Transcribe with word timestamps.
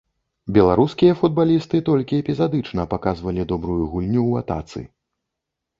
Беларускія 0.55 1.17
футбалісты 1.19 1.83
толькі 1.89 2.21
эпізадычна 2.23 2.89
паказвалі 2.95 3.41
добрую 3.53 3.79
гульню 3.95 4.23
ў 4.31 4.45
атацы. 4.45 4.81